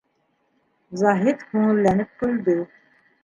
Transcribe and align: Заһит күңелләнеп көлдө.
Заһит 1.01 1.45
күңелләнеп 1.51 2.17
көлдө. 2.23 2.57